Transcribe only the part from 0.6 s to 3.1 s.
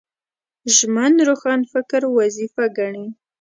ژمن روښانفکر وظیفه ګڼي